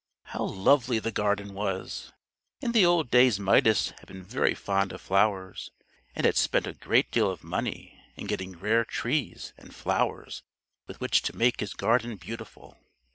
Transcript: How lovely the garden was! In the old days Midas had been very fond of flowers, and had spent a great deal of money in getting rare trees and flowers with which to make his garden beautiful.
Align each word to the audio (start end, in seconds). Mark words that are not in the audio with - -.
How 0.23 0.43
lovely 0.45 0.97
the 0.97 1.11
garden 1.11 1.53
was! 1.53 2.11
In 2.59 2.71
the 2.71 2.83
old 2.83 3.11
days 3.11 3.39
Midas 3.39 3.91
had 3.99 4.07
been 4.07 4.23
very 4.23 4.55
fond 4.55 4.91
of 4.91 4.99
flowers, 4.99 5.69
and 6.15 6.25
had 6.25 6.35
spent 6.37 6.65
a 6.65 6.73
great 6.73 7.11
deal 7.11 7.29
of 7.29 7.43
money 7.43 8.01
in 8.15 8.25
getting 8.25 8.53
rare 8.57 8.83
trees 8.83 9.53
and 9.59 9.75
flowers 9.75 10.41
with 10.87 10.99
which 11.01 11.21
to 11.21 11.37
make 11.37 11.59
his 11.59 11.75
garden 11.75 12.15
beautiful. 12.15 12.79